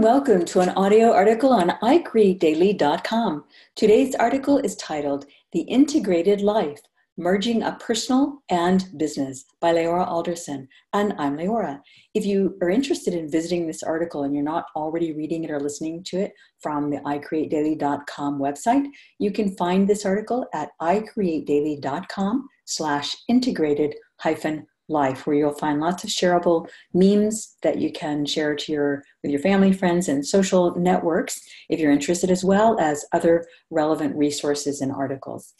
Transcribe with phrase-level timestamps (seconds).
[0.00, 3.44] Welcome to an audio article on iCreateDaily.com.
[3.76, 6.80] Today's article is titled The Integrated Life
[7.18, 10.66] Merging a Personal and Business by Leora Alderson.
[10.94, 11.80] And I'm Leora.
[12.14, 15.60] If you are interested in visiting this article and you're not already reading it or
[15.60, 18.86] listening to it from the iCreateDaily.com website,
[19.18, 26.04] you can find this article at iCreateDaily.com slash integrated hyphen life where you'll find lots
[26.04, 30.74] of shareable memes that you can share to your with your family friends and social
[30.76, 35.54] networks if you're interested as well as other relevant resources and articles.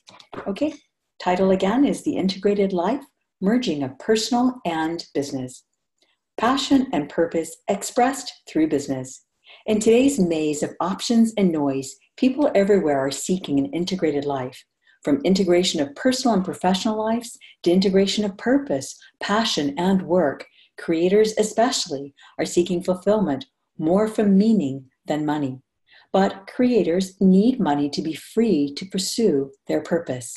[0.46, 0.74] Okay
[1.20, 3.04] title again is the integrated life
[3.40, 5.64] merging of personal and business.
[6.38, 9.24] Passion and purpose expressed through business.
[9.66, 14.64] In today's maze of options and noise people everywhere are seeking an integrated life
[15.02, 20.46] from integration of personal and professional lives to integration of purpose, passion, and work,
[20.78, 23.46] creators especially are seeking fulfillment
[23.78, 25.60] more from meaning than money.
[26.12, 30.34] But creators need money to be free to pursue their purpose.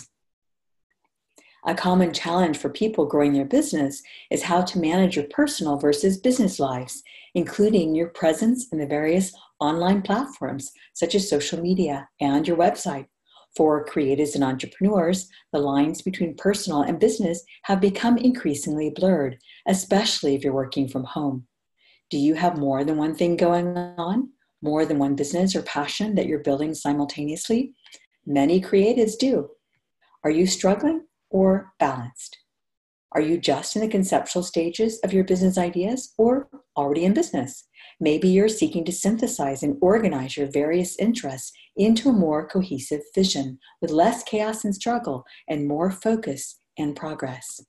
[1.66, 6.20] A common challenge for people growing their business is how to manage your personal versus
[6.20, 7.02] business lives,
[7.36, 13.08] including your presence in the various online platforms such as social media and your website.
[13.56, 19.38] For creatives and entrepreneurs, the lines between personal and business have become increasingly blurred,
[19.68, 21.46] especially if you're working from home.
[22.10, 24.30] Do you have more than one thing going on?
[24.62, 27.74] More than one business or passion that you're building simultaneously?
[28.26, 29.50] Many creatives do.
[30.24, 32.38] Are you struggling or balanced?
[33.12, 37.68] Are you just in the conceptual stages of your business ideas or already in business?
[38.00, 43.60] Maybe you're seeking to synthesize and organize your various interests into a more cohesive vision
[43.82, 47.62] with less chaos and struggle and more focus and progress.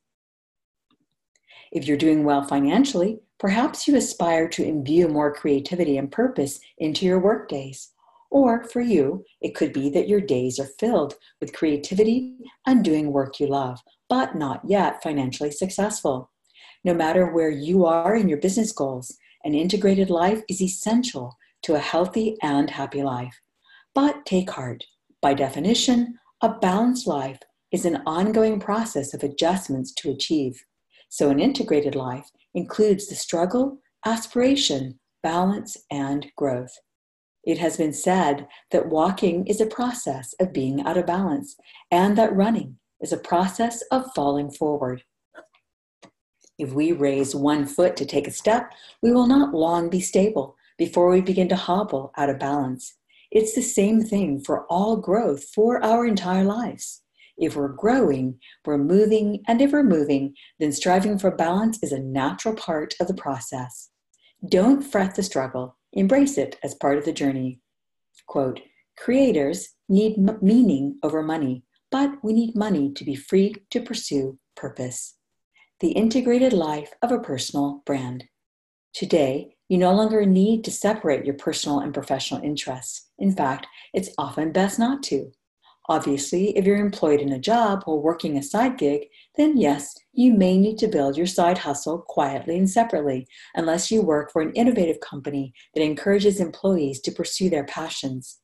[1.73, 7.05] If you're doing well financially, perhaps you aspire to imbue more creativity and purpose into
[7.05, 7.91] your workdays.
[8.31, 12.37] Or for you, it could be that your days are filled with creativity
[12.67, 16.31] and doing work you love, but not yet financially successful.
[16.85, 21.75] No matter where you are in your business goals, an integrated life is essential to
[21.75, 23.41] a healthy and happy life.
[23.95, 24.85] But take heart.
[25.23, 27.39] By definition, a balanced life
[27.73, 30.65] is an ongoing process of adjustments to achieve.
[31.09, 36.77] So, an integrated life includes the struggle, aspiration, balance, and growth.
[37.45, 41.57] It has been said that walking is a process of being out of balance,
[41.91, 45.05] and that running is a process of falling forward.
[46.59, 48.73] If we raise one foot to take a step,
[49.03, 52.95] we will not long be stable before we begin to hobble out of balance.
[53.35, 57.03] It's the same thing for all growth for our entire lives.
[57.37, 61.99] If we're growing, we're moving, and if we're moving, then striving for balance is a
[61.99, 63.91] natural part of the process.
[64.49, 67.59] Don't fret the struggle, embrace it as part of the journey.
[68.29, 68.61] Quote,
[68.97, 74.39] creators need m- meaning over money, but we need money to be free to pursue
[74.55, 75.17] purpose
[75.81, 78.25] the integrated life of a personal brand.
[78.95, 83.04] Today, you no longer need to separate your personal and professional interests.
[83.19, 85.33] In fact, it's often best not to.
[85.89, 90.33] Obviously, if you're employed in a job or working a side gig, then yes, you
[90.33, 94.53] may need to build your side hustle quietly and separately, unless you work for an
[94.55, 98.41] innovative company that encourages employees to pursue their passions.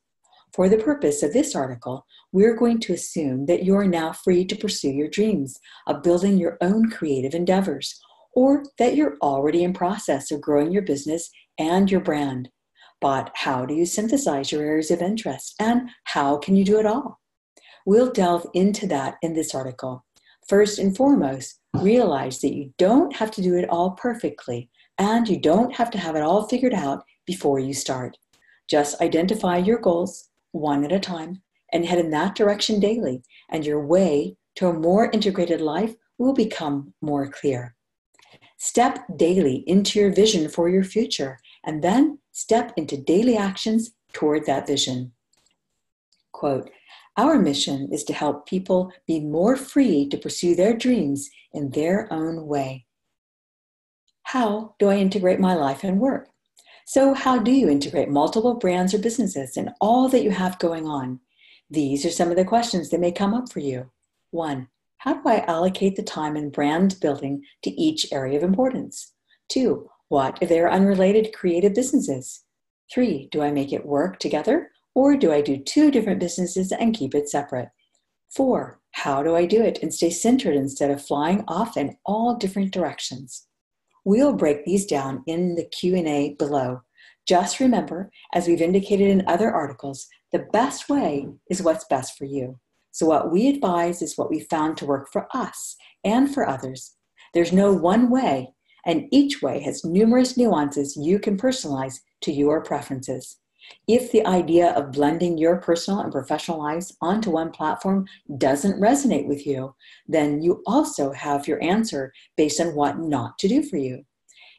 [0.53, 4.55] For the purpose of this article, we're going to assume that you're now free to
[4.55, 5.57] pursue your dreams
[5.87, 7.99] of building your own creative endeavors,
[8.35, 12.49] or that you're already in process of growing your business and your brand.
[13.01, 16.85] But how do you synthesize your areas of interest, and how can you do it
[16.85, 17.19] all?
[17.85, 20.05] We'll delve into that in this article.
[20.47, 25.39] First and foremost, realize that you don't have to do it all perfectly, and you
[25.39, 28.17] don't have to have it all figured out before you start.
[28.69, 31.41] Just identify your goals, one at a time,
[31.73, 36.33] and head in that direction daily, and your way to a more integrated life will
[36.33, 37.75] become more clear.
[38.57, 44.45] Step daily into your vision for your future, and then step into daily actions toward
[44.45, 45.11] that vision.
[46.31, 46.69] Quote,
[47.17, 52.11] our mission is to help people be more free to pursue their dreams in their
[52.11, 52.85] own way.
[54.23, 56.29] How do I integrate my life and work?
[56.85, 60.87] So, how do you integrate multiple brands or businesses and all that you have going
[60.87, 61.19] on?
[61.69, 63.91] These are some of the questions that may come up for you.
[64.31, 64.67] One,
[64.97, 69.13] how do I allocate the time in brand building to each area of importance?
[69.49, 72.43] Two, what if they are unrelated creative businesses?
[72.93, 76.93] Three, do I make it work together or do I do two different businesses and
[76.93, 77.69] keep it separate?
[78.29, 82.35] Four, how do I do it and stay centered instead of flying off in all
[82.35, 83.47] different directions?
[84.03, 86.81] We'll break these down in the Q&A below.
[87.25, 92.25] Just remember, as we've indicated in other articles, the best way is what's best for
[92.25, 92.59] you.
[92.91, 96.97] So, what we advise is what we found to work for us and for others.
[97.33, 98.49] There's no one way,
[98.85, 103.37] and each way has numerous nuances you can personalize to your preferences.
[103.87, 108.07] If the idea of blending your personal and professional lives onto one platform
[108.37, 109.75] doesn't resonate with you,
[110.07, 114.03] then you also have your answer based on what not to do for you.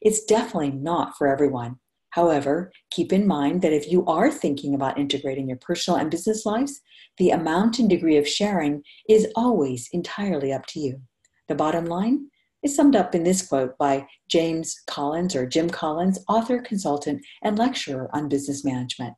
[0.01, 1.79] It's definitely not for everyone.
[2.11, 6.45] However, keep in mind that if you are thinking about integrating your personal and business
[6.45, 6.81] lives,
[7.17, 11.01] the amount and degree of sharing is always entirely up to you.
[11.49, 12.29] The bottom line
[12.63, 17.59] is summed up in this quote by James Collins or Jim Collins, author, consultant, and
[17.59, 19.15] lecturer on business management.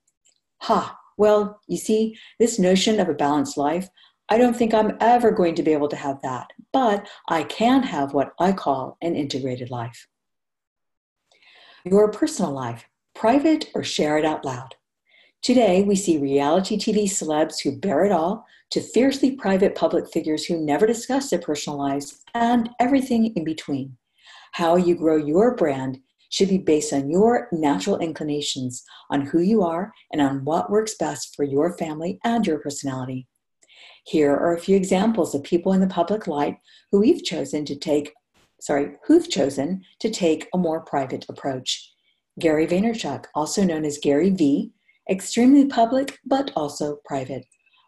[0.63, 3.89] Ha, well, you see, this notion of a balanced life,
[4.29, 7.83] I don't think I'm ever going to be able to have that, but I can
[7.83, 10.09] have what I call an integrated life.
[11.85, 14.77] Your personal life, private or share it out loud.
[15.43, 20.45] Today, we see reality TV celebs who bear it all to fiercely private public figures
[20.45, 23.97] who never discuss their personal lives and everything in between.
[24.51, 26.01] How you grow your brand
[26.31, 28.83] should be based on your natural inclinations,
[29.13, 33.29] on who you are, and on what works best for your family and your personality.
[34.07, 36.57] Here are a few examples of people in the public light
[36.91, 38.13] who we've chosen to take,
[38.61, 41.93] sorry, who've chosen to take a more private approach.
[42.41, 44.73] Gary Vaynerchuk, also known as Gary V,
[45.09, 47.45] extremely public but also private.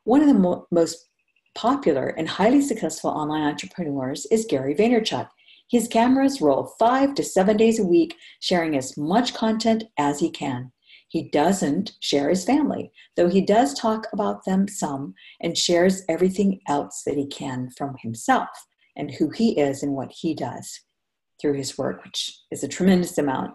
[0.06, 1.08] One of the mo- most
[1.56, 5.28] popular and highly successful online entrepreneurs is Gary Vaynerchuk.
[5.68, 10.30] His cameras roll five to seven days a week, sharing as much content as he
[10.30, 10.70] can.
[11.08, 16.60] He doesn't share his family, though he does talk about them some and shares everything
[16.68, 18.48] else that he can from himself
[18.94, 20.82] and who he is and what he does
[21.40, 23.54] through his work, which is a tremendous amount.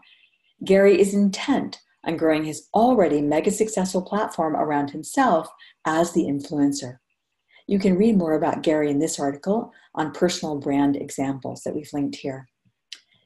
[0.66, 5.50] Gary is intent and growing his already mega successful platform around himself
[5.86, 6.98] as the influencer.
[7.68, 11.94] You can read more about Gary in this article on personal brand examples that we've
[11.94, 12.48] linked here.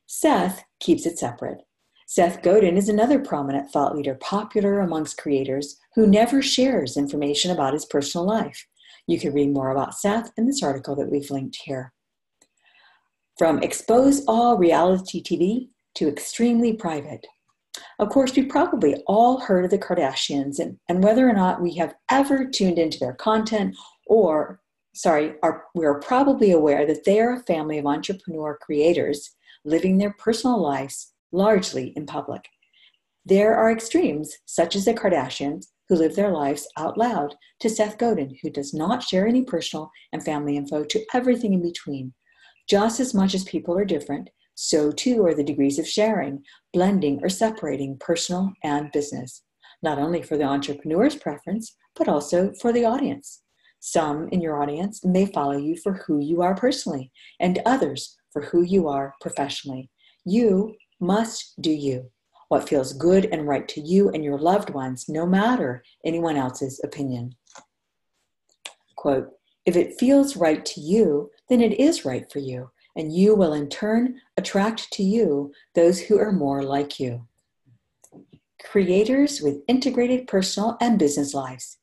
[0.08, 1.62] Seth keeps it separate.
[2.08, 7.74] Seth Godin is another prominent thought leader, popular amongst creators, who never shares information about
[7.74, 8.68] his personal life.
[9.08, 11.94] You can read more about Seth in this article that we've linked here.
[13.38, 17.26] From expose all reality TV to extremely private,
[18.00, 21.76] of course, we probably all heard of the Kardashians and, and whether or not we
[21.76, 23.76] have ever tuned into their content
[24.08, 24.60] or,
[24.94, 29.32] sorry, are, we are probably aware that they are a family of entrepreneur creators
[29.64, 32.46] living their personal lives largely in public.
[33.26, 37.98] There are extremes, such as the Kardashians, who live their lives out loud, to Seth
[37.98, 42.14] Godin, who does not share any personal and family info, to everything in between.
[42.70, 46.44] Just as much as people are different, so too are the degrees of sharing,
[46.74, 49.44] blending, or separating personal and business,
[49.84, 53.42] not only for the entrepreneur's preference, but also for the audience.
[53.82, 58.42] Some in your audience may follow you for who you are personally, and others for
[58.44, 59.90] who you are professionally.
[60.26, 62.10] You must do you,
[62.48, 66.82] what feels good and right to you and your loved ones, no matter anyone else's
[66.84, 67.36] opinion.
[68.96, 69.30] Quote,
[69.66, 73.54] if it feels right to you, then it is right for you and you will
[73.54, 77.28] in turn attract to you those who are more like you.
[78.64, 81.78] Creators with integrated personal and business lives.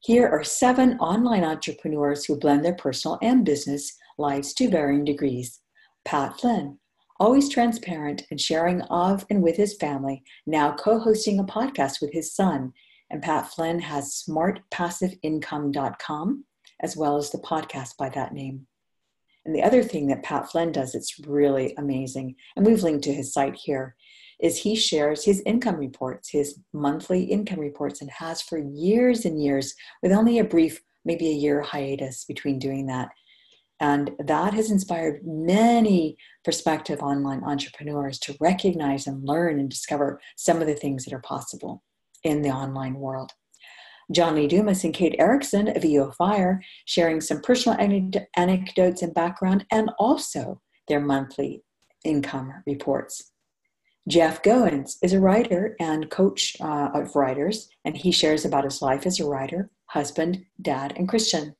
[0.00, 5.60] Here are seven online entrepreneurs who blend their personal and business lives to varying degrees.
[6.04, 6.78] Pat Flynn,
[7.18, 12.12] always transparent and sharing of and with his family, now co hosting a podcast with
[12.12, 12.72] his son.
[13.10, 16.44] And Pat Flynn has smartpassiveincome.com
[16.80, 18.68] as well as the podcast by that name.
[19.48, 23.14] And the other thing that Pat Flynn does, it's really amazing, and we've linked to
[23.14, 23.96] his site here,
[24.38, 29.42] is he shares his income reports, his monthly income reports, and has for years and
[29.42, 33.08] years, with only a brief, maybe a year hiatus between doing that.
[33.80, 40.60] And that has inspired many prospective online entrepreneurs to recognize and learn and discover some
[40.60, 41.82] of the things that are possible
[42.22, 43.32] in the online world.
[44.10, 47.78] John Lee Dumas and Kate Erickson of EO Fire, sharing some personal
[48.36, 51.62] anecdotes and background, and also their monthly
[52.04, 53.32] income reports.
[54.08, 58.80] Jeff Goins is a writer and coach uh, of writers, and he shares about his
[58.80, 61.54] life as a writer, husband, dad, and Christian.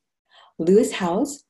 [0.59, 1.45] Lewis Howes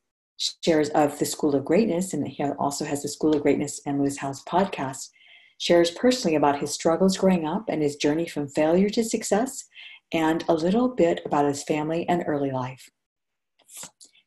[0.63, 3.99] shares of the School of Greatness, and he also has the School of Greatness and
[3.99, 5.09] Lewis Howes podcast.
[5.57, 9.65] Shares personally about his struggles growing up and his journey from failure to success,
[10.13, 12.89] and a little bit about his family and early life.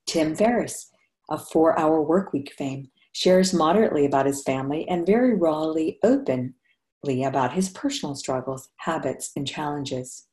[0.06, 0.90] Tim Ferriss,
[1.28, 7.52] of Four Hour Workweek fame, shares moderately about his family and very rawly openly about
[7.52, 10.26] his personal struggles, habits, and challenges.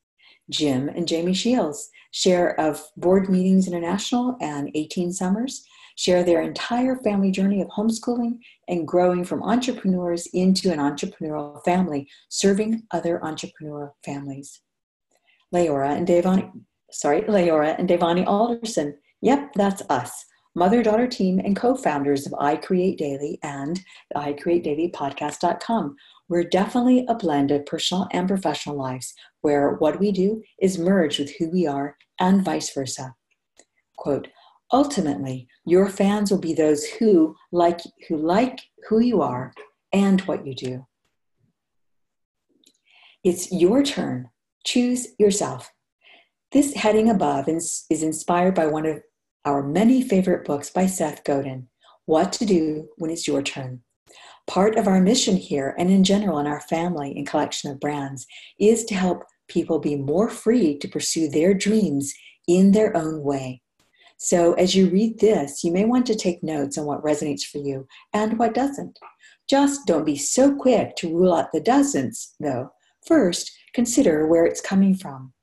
[0.50, 5.63] Jim and Jamie Sheils share of Board Meetings International and 18 Summers,
[5.96, 12.08] share their entire family journey of homeschooling and growing from entrepreneurs into an entrepreneurial family,
[12.29, 14.62] serving other entrepreneurial families.
[15.53, 16.51] Leora and Devani,
[16.91, 18.96] sorry, Leora and Devani Alderson.
[19.22, 20.25] Yep, that's us.
[20.56, 23.79] Mother daughter team and co founders of I Create Daily and
[24.12, 25.96] the I Create Daily podcast.com.
[26.27, 31.20] We're definitely a blend of personal and professional lives where what we do is merged
[31.20, 33.15] with who we are and vice versa.
[33.98, 34.27] Quote,
[34.72, 39.53] ultimately, your fans will be those who like who like who you are
[39.94, 40.86] and what you do.
[43.24, 44.29] It's your turn.
[44.66, 45.72] Choose yourself.
[46.51, 49.01] This heading above is, inspired by one of
[49.46, 51.68] our many favorite books by Seth Godin
[52.06, 53.82] What to Do When It's Your Turn.
[54.48, 58.25] Part of our mission here and in general in our family and collection of brands
[58.60, 62.13] is to help people be more free to pursue their dreams
[62.48, 63.62] in their own way.
[64.18, 67.60] So, as you read this, you may want to take notes on what resonates for
[67.60, 69.00] you and what doesn't.
[69.50, 72.72] Just don't be so quick to rule out the doesn't, though.
[73.06, 75.34] First, consider where it's coming from.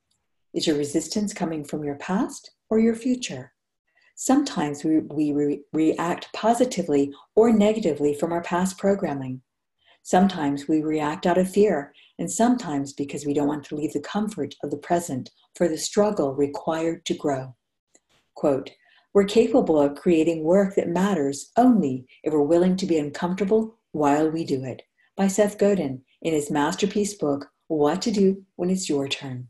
[0.53, 3.53] Is your resistance coming from your past or your future?
[4.15, 9.41] Sometimes we, we re- react positively or negatively from our past programming.
[10.01, 13.99] Sometimes we react out of fear, and sometimes because we don't want to leave the
[13.99, 17.55] comfort of the present for the struggle required to grow.
[18.33, 18.71] Quote,
[19.13, 24.29] we're capable of creating work that matters only if we're willing to be uncomfortable while
[24.29, 24.81] we do it,
[25.15, 29.49] by Seth Godin in his masterpiece book, What to Do When It's Your Turn.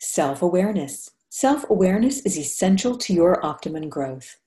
[0.00, 1.10] Self awareness.
[1.28, 4.38] Self awareness is essential to your optimum growth.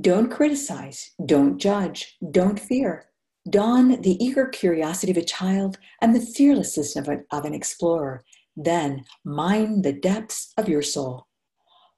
[0.00, 3.06] Don't criticize, don't judge, don't fear.
[3.48, 8.24] Don the eager curiosity of a child and the fearlessness of an, of an explorer.
[8.56, 11.28] Then mine the depths of your soul.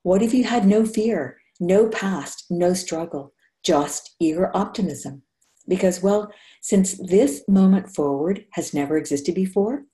[0.03, 3.33] What if you had no fear, no past, no struggle,
[3.63, 5.23] just eager optimism?
[5.69, 6.33] Because, well,
[6.63, 9.85] since this moment forward has never existed before,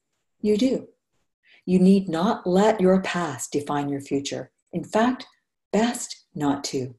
[0.40, 0.88] you do.
[1.66, 4.52] You need not let your past define your future.
[4.72, 5.26] In fact,
[5.72, 6.94] best not to.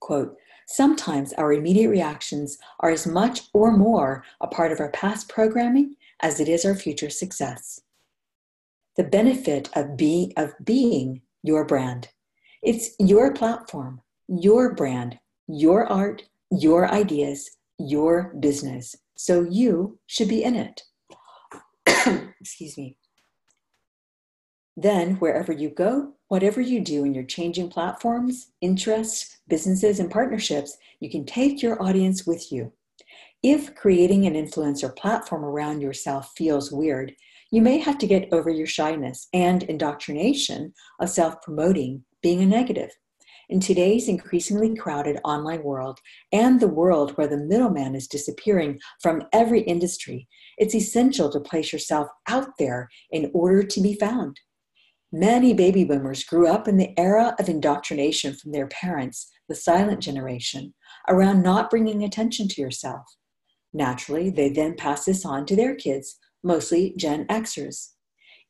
[0.00, 0.36] Quote,
[0.72, 5.96] Sometimes our immediate reactions are as much or more a part of our past programming
[6.20, 7.80] as it is our future success.
[8.96, 12.10] The benefit of, be, of being your brand.
[12.62, 18.94] It's your platform, your brand, your art, your ideas, your business.
[19.16, 20.82] So you should be in it.
[22.40, 22.96] excuse me.
[24.76, 30.76] Then, wherever you go, whatever you do in your changing platforms, interests, businesses, and partnerships,
[31.00, 32.72] you can take your audience with you.
[33.42, 37.14] If creating an influencer platform around yourself feels weird,
[37.50, 42.46] you may have to get over your shyness and indoctrination of self promoting being a
[42.46, 42.90] negative.
[43.50, 45.98] In today's increasingly crowded online world
[46.30, 51.72] and the world where the middleman is disappearing from every industry, it's essential to place
[51.72, 54.38] yourself out there in order to be found.
[55.10, 59.98] Many baby boomers grew up in the era of indoctrination from their parents, the silent
[59.98, 60.72] generation,
[61.08, 63.16] around not bringing attention to yourself.
[63.72, 67.94] Naturally, they then pass this on to their kids, mostly Gen Xers.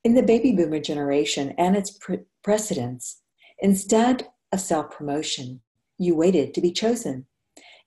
[0.04, 3.23] In the baby boomer generation and its pre- precedents,
[3.61, 5.61] instead of self promotion.
[5.99, 7.26] You waited to be chosen.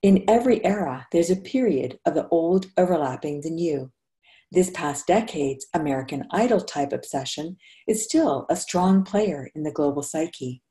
[0.02, 3.90] In every era, there's a period of the old overlapping the new.
[4.52, 7.56] This past decade's American Idol type obsession
[7.88, 10.62] is still a strong player in the global psyche.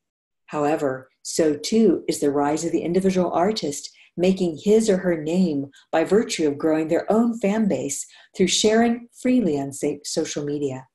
[0.46, 5.66] However, so too is the rise of the individual artist making his or her name
[5.90, 10.86] by virtue of growing their own fan base through sharing freely on social media.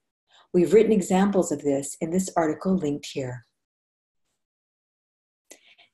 [0.53, 3.45] We've written examples of this in this article linked here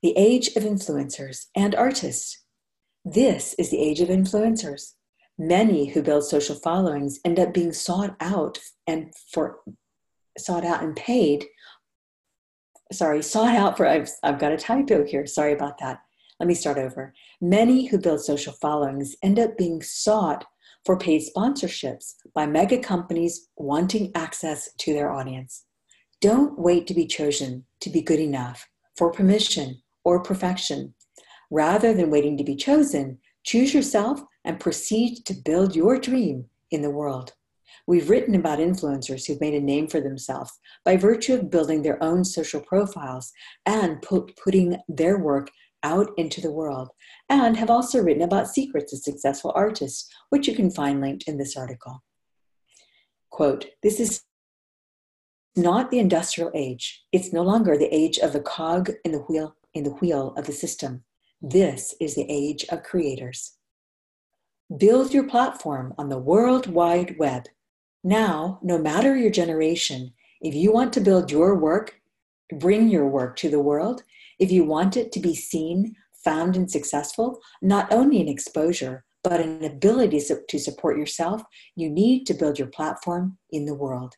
[0.05, 2.43] the age of influencers and artists.
[3.03, 4.91] This is the age of influencers.
[5.35, 9.61] Many who build social followings end up being sought out and for
[10.37, 11.45] sought out and paid.
[12.91, 15.25] Sorry, sought out for I've, I've got a typo here.
[15.25, 16.01] Sorry about that.
[16.39, 17.11] Let me start over.
[17.41, 20.45] Many who build social followings end up being sought
[20.85, 25.65] for paid sponsorships by mega companies wanting access to their audience.
[26.21, 30.93] Don't wait to be chosen to be good enough for permission or perfection.
[31.51, 36.81] Rather than waiting to be chosen, choose yourself and proceed to build your dream in
[36.81, 37.33] the world.
[37.87, 40.51] We've written about influencers who've made a name for themselves
[40.83, 43.31] by virtue of building their own social profiles
[43.65, 45.51] and put, putting their work
[45.83, 46.89] out into the world
[47.29, 51.37] and have also written about secrets of successful artists, which you can find linked in
[51.37, 52.03] this article.
[53.29, 54.23] Quote, this is
[55.55, 57.03] not the industrial age.
[57.11, 60.47] It's no longer the age of the cog in the wheel in the wheel of
[60.47, 61.03] the system.
[61.41, 63.57] This is the age of creators.
[64.75, 67.43] Build your platform on the World Wide Web.
[68.03, 72.01] Now, no matter your generation, if you want to build your work,
[72.59, 74.01] bring your work to the world,
[74.39, 79.39] if you want it to be seen, found, and successful, not only in exposure, but
[79.39, 81.43] an ability to support yourself,
[81.75, 84.15] you need to build your platform in the world.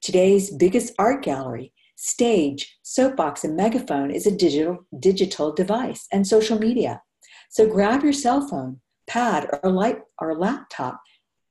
[0.00, 6.58] Today's biggest art gallery, stage, soapbox, and megaphone is a digital, digital device and social
[6.58, 7.02] media.
[7.50, 11.00] So grab your cell phone, pad, or, light, or laptop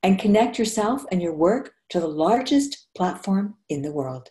[0.04, 4.30] and connect yourself and your work to the largest platform in the world.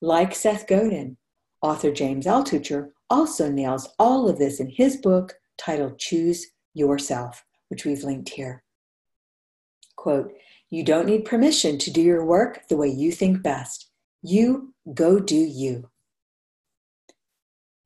[0.00, 1.16] Like Seth Godin,
[1.60, 7.86] author James Altucher also nails all of this in his book titled Choose Yourself which
[7.86, 8.62] we've linked here.
[9.96, 10.30] Quote,
[10.68, 13.88] you don't need permission to do your work the way you think best.
[14.24, 15.90] You go do you.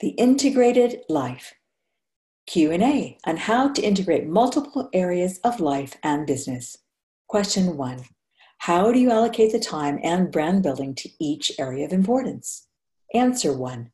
[0.00, 1.54] The integrated life.
[2.46, 6.76] Q&A on how to integrate multiple areas of life and business.
[7.26, 8.04] Question 1.
[8.58, 12.68] How do you allocate the time and brand building to each area of importance?
[13.14, 13.90] Answer 1.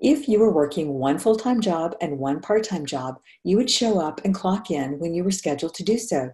[0.00, 3.70] If you were working one full time job and one part time job, you would
[3.70, 6.30] show up and clock in when you were scheduled to do so.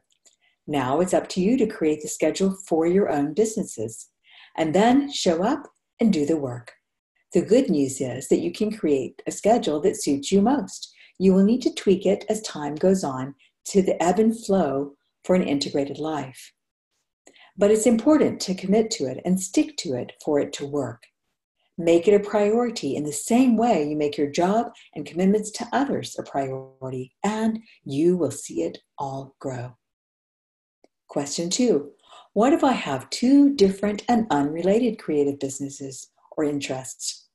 [0.67, 4.09] Now it's up to you to create the schedule for your own businesses
[4.61, 5.67] and then show up
[6.01, 6.73] and do the work.
[7.33, 10.95] The good news is that you can create a schedule that suits you most.
[11.19, 13.35] You will need to tweak it as time goes on
[13.69, 14.93] to the ebb and flow
[15.25, 16.53] for an integrated life.
[17.57, 21.05] But it's important to commit to it and stick to it for it to work.
[21.79, 25.69] Make it a priority in the same way you make your job and commitments to
[25.73, 29.79] others a priority, and you will see it all grow.
[31.09, 31.93] Question two
[32.33, 37.29] What if I have two different and unrelated creative businesses or interests?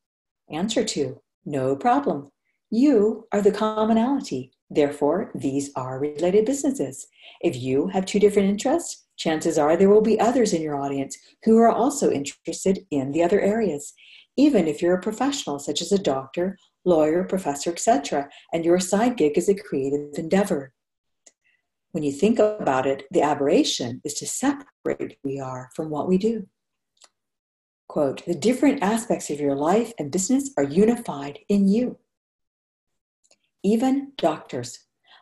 [0.49, 2.29] Answer two No problem.
[2.71, 4.51] You are the commonality.
[4.69, 7.07] Therefore, these are related businesses.
[7.41, 11.17] If you have two different interests, chances are there will be others in your audience
[11.43, 13.93] who are also interested in the other areas
[14.37, 19.17] even if you're a professional, such as a doctor, lawyer, professor, etc., and your side
[19.17, 20.73] gig is a creative endeavor.
[21.95, 24.65] When you think about it, the aberration is to separate
[24.99, 26.45] who we are from what we do.
[27.87, 31.97] Quote, the different aspects of your life and business are unified in you.
[33.63, 34.77] Even doctors.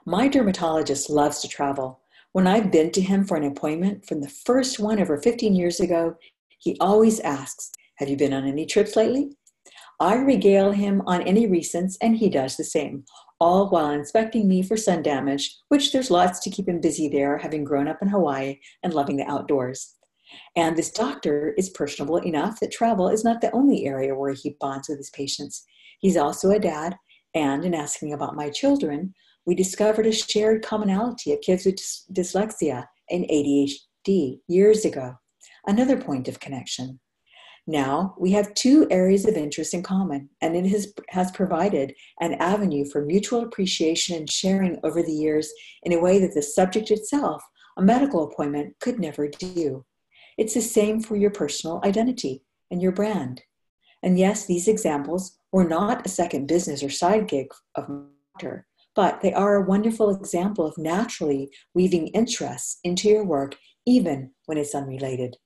[0.08, 2.02] My dermatologist loves to travel.
[2.32, 5.80] When I've been to him for an appointment from the first one over 15 years
[5.80, 6.16] ago,
[6.58, 9.38] he always asks, have you been on any trips lately?
[10.00, 13.06] I regale him on any recents, and he does the same,
[13.44, 17.38] all while inspecting me for sun damage, which there's lots to keep him busy there,
[17.38, 19.96] having grown up in Hawaii and loving the outdoors.
[20.56, 24.56] And this doctor is personable enough that travel is not the only area where he
[24.62, 25.66] bonds with his patients.
[26.00, 26.96] He's also a dad,
[27.36, 29.14] and in asking about my children,
[29.46, 31.76] we discovered a shared commonality of kids with
[32.14, 35.16] dyslexia and ADHD years ago.
[35.68, 36.98] Another point of connection.
[37.66, 42.34] Now we have two areas of interest in common, and it has, has provided an
[42.36, 45.50] avenue for mutual appreciation and sharing over the years
[45.84, 47.42] in a way that the subject itself,
[47.78, 49.86] a medical appointment, could never do.
[50.38, 53.42] It's the same for your personal identity and your brand.
[54.02, 57.88] And yes, these examples were not a second business or side gig of
[58.34, 64.32] doctor, but they are a wonderful example of naturally weaving interests into your work, even
[64.48, 65.38] when it's unrelated.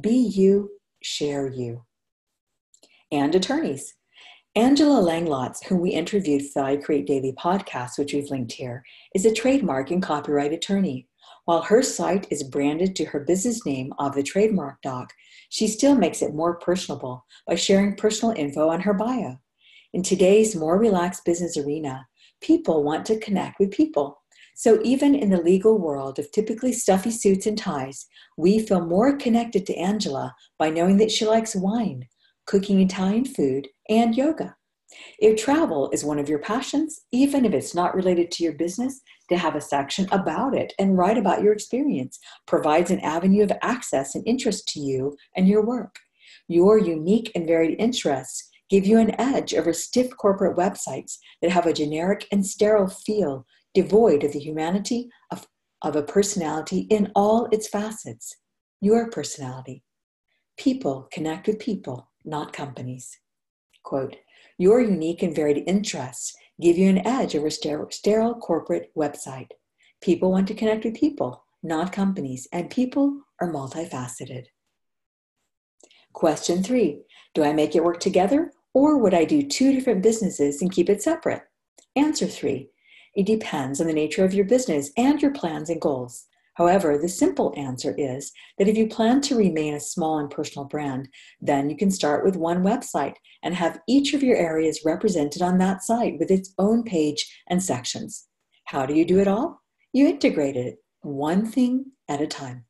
[0.00, 0.70] Be you
[1.04, 1.84] share you.
[3.12, 3.94] And attorneys.
[4.56, 8.84] Angela Langlotz, whom we interviewed for the I Create Daily podcast, which we've linked here,
[9.14, 11.08] is a trademark and copyright attorney.
[11.44, 15.12] While her site is branded to her business name of the trademark doc,
[15.50, 19.36] she still makes it more personable by sharing personal info on her bio.
[19.92, 22.06] In today's more relaxed business arena,
[22.40, 24.22] people want to connect with people.
[24.54, 29.16] So, even in the legal world of typically stuffy suits and ties, we feel more
[29.16, 32.08] connected to Angela by knowing that she likes wine,
[32.46, 34.54] cooking Italian food, and yoga.
[35.18, 39.00] If travel is one of your passions, even if it's not related to your business,
[39.28, 43.52] to have a section about it and write about your experience provides an avenue of
[43.62, 45.96] access and interest to you and your work.
[46.46, 51.66] Your unique and varied interests give you an edge over stiff corporate websites that have
[51.66, 55.46] a generic and sterile feel devoid of the humanity of,
[55.82, 58.36] of a personality in all its facets.
[58.80, 59.82] Your personality.
[60.56, 63.18] People connect with people, not companies.
[63.82, 64.16] Quote,
[64.56, 69.48] your unique and varied interests give you an edge over sterile corporate website.
[70.00, 74.44] People want to connect with people, not companies, and people are multifaceted.
[76.12, 77.02] Question three
[77.34, 80.88] Do I make it work together, or would I do two different businesses and keep
[80.88, 81.42] it separate?
[81.96, 82.70] Answer three
[83.14, 86.26] It depends on the nature of your business and your plans and goals.
[86.54, 90.66] However, the simple answer is that if you plan to remain a small and personal
[90.66, 91.08] brand,
[91.40, 95.58] then you can start with one website and have each of your areas represented on
[95.58, 98.26] that site with its own page and sections.
[98.66, 99.62] How do you do it all?
[99.92, 102.64] You integrate it one thing at a time.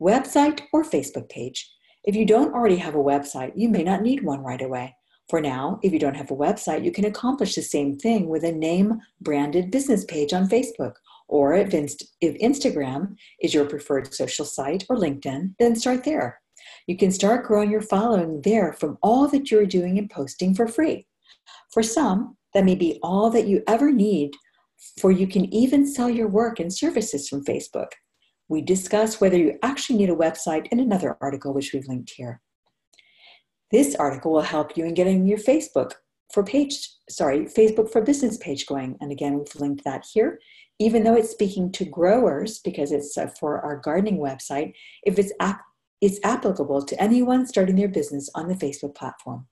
[0.00, 1.72] Website or Facebook page.
[2.04, 4.94] If you don't already have a website, you may not need one right away.
[5.28, 8.44] For now, if you don't have a website, you can accomplish the same thing with
[8.44, 10.94] a name branded business page on Facebook
[11.28, 16.40] or if, Inst- if Instagram is your preferred social site or LinkedIn, then start there.
[16.86, 20.68] You can start growing your following there from all that you're doing and posting for
[20.68, 21.06] free.
[21.72, 24.32] For some, that may be all that you ever need,
[25.00, 27.88] for you can even sell your work and services from Facebook.
[28.48, 32.40] We discuss whether you actually need a website in another article, which we've linked here.
[33.70, 35.92] This article will help you in getting your Facebook
[36.32, 38.96] for page, sorry, Facebook for business page going.
[39.00, 40.38] And again, we've linked that here
[40.78, 44.74] even though it's speaking to growers because it's uh, for our gardening website,
[45.04, 45.62] if it's ap-
[46.02, 49.46] it's applicable to anyone starting their business on the Facebook platform.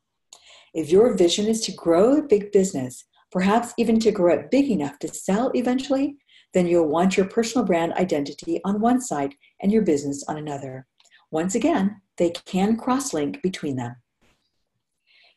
[0.74, 4.70] If your vision is to grow a big business, perhaps even to grow it big
[4.70, 6.16] enough to sell eventually,
[6.52, 10.86] then you'll want your personal brand identity on one side and your business on another.
[11.30, 13.96] Once again, they can cross-link between them.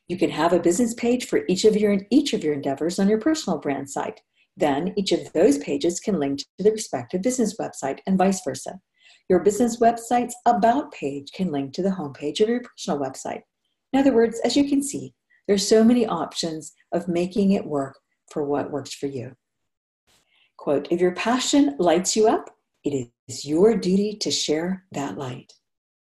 [0.07, 3.09] You can have a business page for each of your each of your endeavors on
[3.09, 4.21] your personal brand site.
[4.55, 8.79] Then each of those pages can link to the respective business website and vice versa.
[9.29, 13.41] Your business website's About page can link to the homepage of your personal website.
[13.91, 15.13] In other words, as you can see,
[15.47, 17.99] there's so many options of making it work
[18.31, 19.35] for what works for you.
[20.57, 22.49] Quote, if your passion lights you up,
[22.83, 25.53] it is your duty to share that light.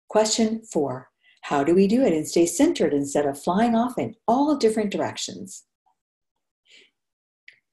[0.08, 1.09] Question four,
[1.42, 4.90] how do we do it and stay centered instead of flying off in all different
[4.90, 5.64] directions?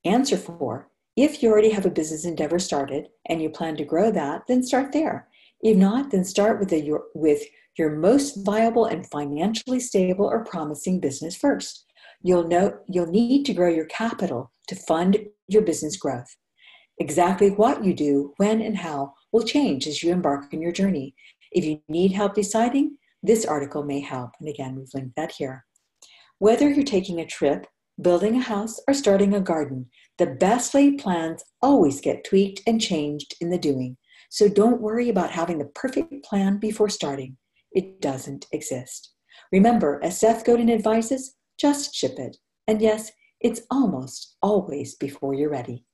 [0.05, 4.11] Answer four if you already have a business endeavor started and you plan to grow
[4.11, 5.27] that, then start there.
[5.61, 7.41] If not, then start with, the, your, with
[7.75, 11.85] your most viable and financially stable or promising business first.
[12.21, 16.37] You'll, know, you'll need to grow your capital to fund your business growth.
[16.99, 21.15] Exactly what you do, when, and how will change as you embark on your journey.
[21.51, 24.31] If you need help deciding, this article may help.
[24.39, 25.65] And again, we've linked that here.
[26.39, 27.67] Whether you're taking a trip
[28.01, 32.79] building a house, or starting a garden, the best laid plans always get tweaked and
[32.79, 33.97] changed in the doing.
[34.29, 37.37] So don't worry about having the perfect plan before starting.
[37.71, 39.13] It doesn't exist.
[39.51, 42.37] Remember, as Seth Godin advises, just ship it.
[42.67, 45.85] And yes, it's almost always before you're ready.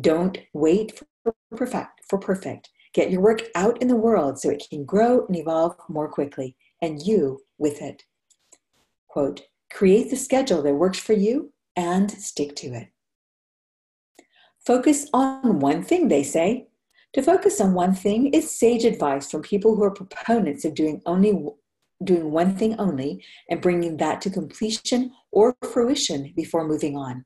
[0.00, 2.70] Don't wait for perfect, for perfect.
[2.94, 6.56] Get your work out in the world so it can grow and evolve more quickly,
[6.82, 8.04] and you with it.
[9.08, 12.88] Quote, Create the schedule that works for you and stick to it.
[14.66, 16.68] Focus on one thing, they say.
[17.14, 21.00] To focus on one thing is sage advice from people who are proponents of doing
[21.06, 21.46] only
[22.02, 27.24] doing one thing only and bringing that to completion or fruition before moving on.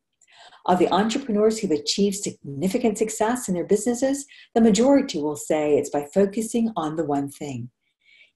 [0.67, 5.91] Of the entrepreneurs who've achieved significant success in their businesses, the majority will say it's
[5.91, 7.71] by focusing on the one thing.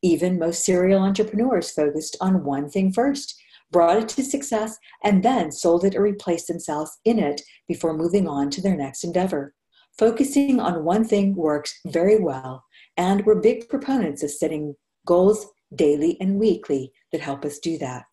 [0.02, 5.52] Even most serial entrepreneurs focused on one thing first brought it to success, and then
[5.52, 9.54] sold it or replaced themselves in it before moving on to their next endeavor.
[9.98, 12.64] Focusing on one thing works very well,
[12.96, 14.74] and we're big proponents of setting
[15.06, 18.04] goals daily and weekly that help us do that.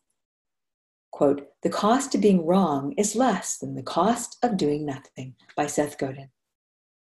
[1.12, 5.67] Quote, the cost of being wrong is less than the cost of doing nothing by
[5.67, 6.30] Seth Godin.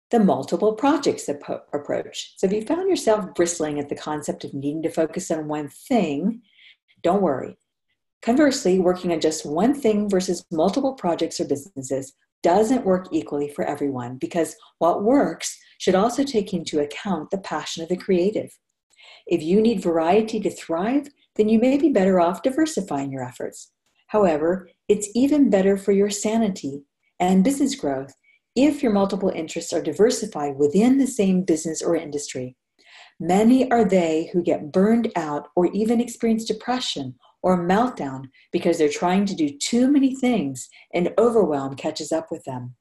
[0.10, 2.34] The multiple projects approach.
[2.38, 5.67] So if you found yourself bristling at the concept of needing to focus on one
[5.67, 6.41] thing,
[7.04, 7.58] don't worry.
[8.22, 13.65] Conversely, working on just one thing versus multiple projects or businesses doesn't work equally for
[13.65, 18.58] everyone because what works should also take into account the passion of the creative.
[19.28, 23.72] If you need variety to thrive, then you may be better off diversifying your efforts.
[24.08, 26.84] However, it's even better for your sanity
[27.20, 28.13] and business growth
[28.58, 32.58] if your multiple interests are diversified within the same business or industry.
[33.20, 38.89] Many are they who get burned out or even experience depression or meltdown because they're
[38.89, 42.76] trying to do too many things and overwhelm catches up with them.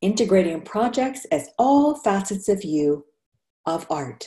[0.00, 3.04] Integrating projects as all facets of you
[3.66, 4.26] of art.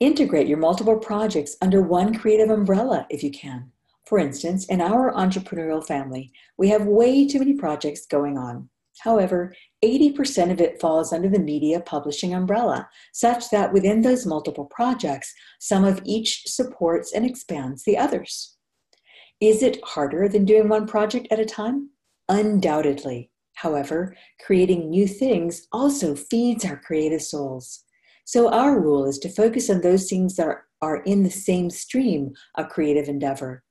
[0.00, 3.70] Integrate your multiple projects under one creative umbrella if you can.
[4.08, 8.70] For instance, in our entrepreneurial family, we have way too many projects going on.
[9.00, 14.64] However, 80% of it falls under the media publishing umbrella, such that within those multiple
[14.64, 18.56] projects, some of each supports and expands the others.
[19.42, 21.90] Is it harder than doing one project at a time?
[22.30, 23.30] Undoubtedly.
[23.56, 27.84] However, creating new things also feeds our creative souls.
[28.24, 30.48] So, our rule is to focus on those things that
[30.80, 33.64] are, in the same stream of creative endeavor.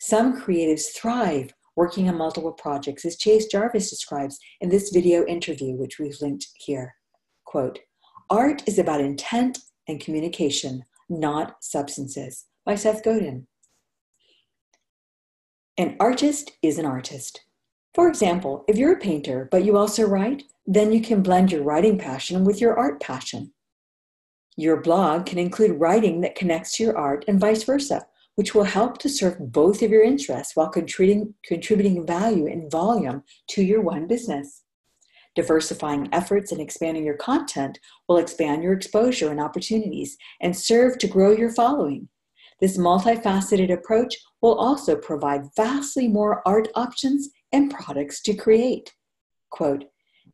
[0.00, 5.76] Some creatives thrive working on multiple projects, as Chase Jarvis describes in this video interview,
[5.76, 6.94] which we've linked here.
[7.44, 7.78] Quote,
[8.30, 9.58] Art is about intent
[9.88, 13.46] and communication, not substances, by Seth Godin.
[15.76, 17.42] An artist is an artist.
[17.94, 21.62] For example, if you're a painter, but you also write, then you can blend your
[21.62, 23.52] writing passion with your art passion.
[24.56, 28.06] Your blog can include writing that connects to your art and vice versa
[28.40, 33.22] which will help to serve both of your interests while contributing, contributing value and volume
[33.46, 34.62] to your one business.
[35.36, 41.06] Diversifying efforts and expanding your content will expand your exposure and opportunities and serve to
[41.06, 42.08] grow your following.
[42.62, 48.94] This multifaceted approach will also provide vastly more art options and products to create.
[49.50, 49.84] Quote,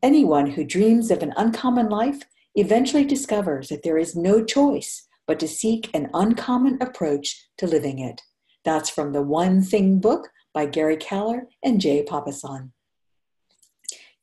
[0.01, 2.21] Anyone who dreams of an uncommon life
[2.55, 7.99] eventually discovers that there is no choice but to seek an uncommon approach to living
[7.99, 8.21] it.
[8.63, 12.71] That's from the One Thing book by Gary Keller and Jay Papasan.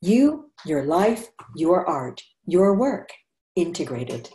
[0.01, 3.09] You, your life, your art, your work,
[3.55, 4.29] integrated.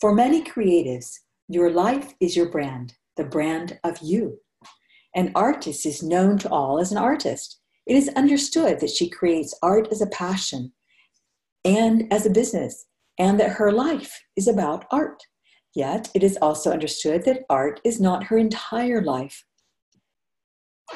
[0.00, 4.38] For many creatives, your life is your brand, the brand of you.
[5.14, 7.60] An artist is known to all as an artist.
[7.86, 10.72] It is understood that she creates art as a passion
[11.64, 12.86] and as a business,
[13.18, 15.22] and that her life is about art.
[15.74, 19.44] Yet, it is also understood that art is not her entire life.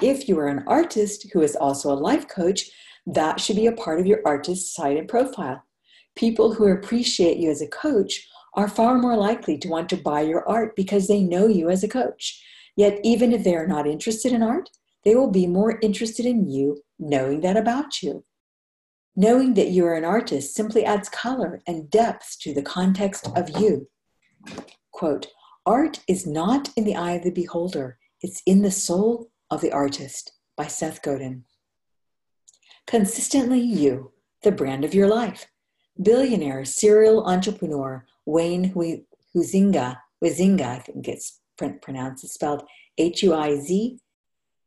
[0.00, 2.70] If you are an artist who is also a life coach,
[3.06, 5.62] that should be a part of your artist site and profile.
[6.16, 10.20] People who appreciate you as a coach are far more likely to want to buy
[10.20, 12.42] your art because they know you as a coach.
[12.76, 14.70] Yet, even if they are not interested in art,
[15.04, 18.24] they will be more interested in you knowing that about you.
[19.16, 23.50] Knowing that you are an artist simply adds color and depth to the context of
[23.60, 23.88] you.
[24.90, 25.28] Quote,
[25.64, 29.72] Art is not in the eye of the beholder, it's in the soul of the
[29.72, 31.44] artist by Seth Godin.
[32.86, 35.46] Consistently You, the brand of your life.
[36.00, 42.64] Billionaire serial entrepreneur Wayne Huizenga, Huizenga, I think it's pronounced, it's spelled
[42.98, 43.98] H U I Z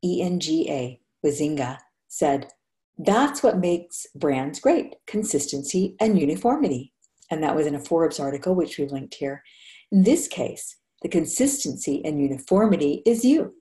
[0.03, 2.51] E N G A, Huizenga, said,
[2.97, 6.93] That's what makes brands great consistency and uniformity.
[7.31, 9.43] And that was in a Forbes article, which we've linked here.
[9.95, 13.53] In this case, the consistency and uniformity is you.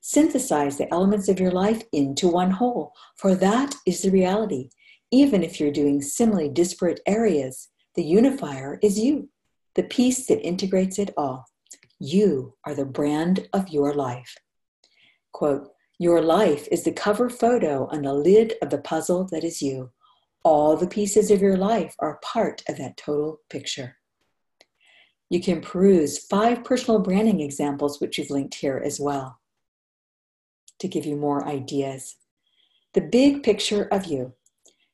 [0.00, 4.70] Synthesize the elements of your life into one whole, for that is the reality.
[5.10, 9.28] Even if you're doing similarly disparate areas, the unifier is you,
[9.74, 11.44] the piece that integrates it all.
[11.98, 14.38] You are the brand of your life.
[15.32, 15.68] Quote,
[15.98, 19.90] Your life is the cover photo on the lid of the puzzle that is you.
[20.44, 23.98] All the pieces of your life are part of that total picture.
[25.34, 29.40] You can peruse five personal branding examples, which you've linked here as well,
[30.78, 32.18] to give you more ideas.
[32.92, 34.34] The big picture of you.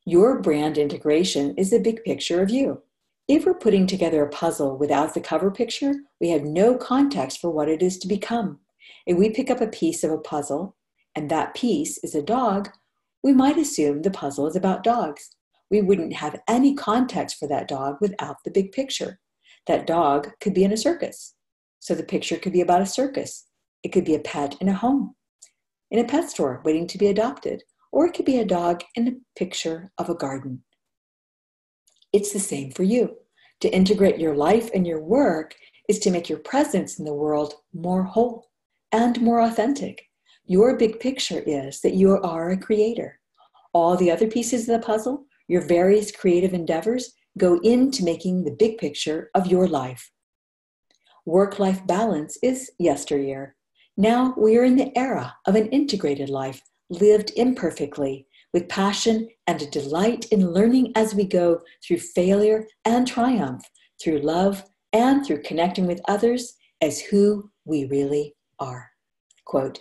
[0.06, 2.80] Your brand integration is the big picture of you.
[3.28, 7.50] If we're putting together a puzzle without the cover picture, we have no context for
[7.50, 8.60] what it is to become.
[9.04, 10.74] If we pick up a piece of a puzzle
[11.14, 12.70] and that piece is a dog,
[13.22, 15.36] we might assume the puzzle is about dogs.
[15.70, 19.20] We wouldn't have any context for that dog without the big picture.
[19.66, 21.34] That dog could be in a circus.
[21.78, 23.46] So the picture could be about a circus.
[23.82, 25.14] It could be a pet in a home,
[25.90, 29.08] in a pet store waiting to be adopted, or it could be a dog in
[29.08, 30.62] a picture of a garden.
[32.12, 33.16] It's the same for you.
[33.60, 35.54] To integrate your life and your work
[35.88, 38.50] is to make your presence in the world more whole
[38.92, 40.02] and more authentic.
[40.46, 43.20] Your big picture is that you are a creator.
[43.72, 48.50] All the other pieces of the puzzle, your various creative endeavors, go into making the
[48.50, 50.10] big picture of your life.
[51.24, 53.56] Work life balance is yesteryear.
[53.96, 59.62] Now we are in the era of an integrated life lived imperfectly with passion and
[59.62, 63.62] a delight in learning as we go through failure and triumph,
[64.02, 68.90] through love and through connecting with others as who we really are.
[69.44, 69.78] Quote,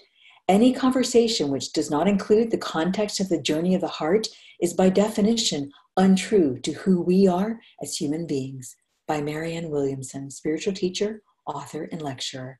[0.47, 4.27] any conversation which does not include the context of the journey of the heart
[4.61, 10.73] is by definition untrue to who we are as human beings by Marianne Williamson, spiritual
[10.73, 12.59] teacher, author, and lecturer.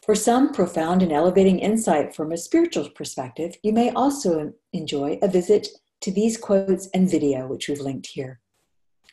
[0.00, 5.28] For some profound and elevating insight from a spiritual perspective, you may also enjoy a
[5.28, 5.66] visit
[6.02, 8.40] to these quotes and video, which we've linked here.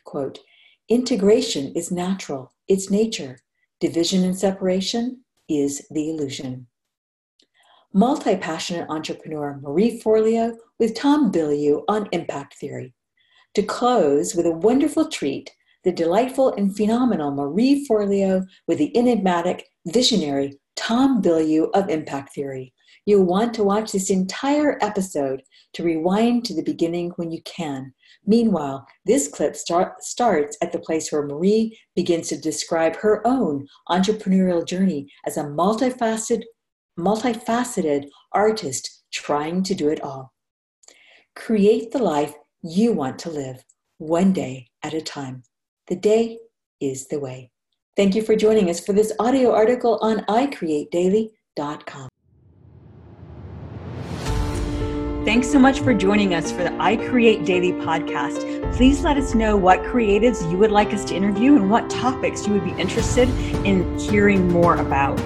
[0.04, 0.38] Quote,
[0.88, 3.40] integration is natural, it's nature.
[3.80, 6.68] Division and separation is the illusion.
[7.94, 12.92] Multi passionate entrepreneur Marie Forleo with Tom Bilyeu on impact theory.
[13.54, 15.50] To close with a wonderful treat,
[15.84, 22.74] the delightful and phenomenal Marie Forleo with the enigmatic, visionary Tom Bilyeu of impact theory.
[23.06, 27.94] You'll want to watch this entire episode to rewind to the beginning when you can.
[28.26, 33.66] Meanwhile, this clip start, starts at the place where Marie begins to describe her own
[33.88, 36.42] entrepreneurial journey as a multifaceted,
[36.98, 40.32] multifaceted artist trying to do it all.
[41.36, 43.64] Create the life you want to live,
[43.98, 45.44] one day at a time.
[45.86, 46.38] The day
[46.80, 47.50] is the way.
[47.96, 52.08] Thank you for joining us for this audio article on iCreateDaily.com.
[55.24, 58.74] Thanks so much for joining us for the I Create Daily podcast.
[58.76, 62.46] Please let us know what creatives you would like us to interview and what topics
[62.46, 63.28] you would be interested
[63.66, 65.18] in hearing more about.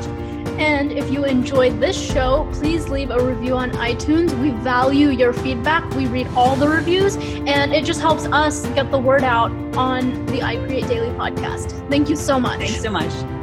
[0.58, 4.38] And if you enjoyed this show, please leave a review on iTunes.
[4.40, 5.88] We value your feedback.
[5.94, 10.26] We read all the reviews, and it just helps us get the word out on
[10.26, 11.88] the I Create Daily podcast.
[11.88, 12.58] Thank you so much.
[12.58, 13.41] Thanks so much.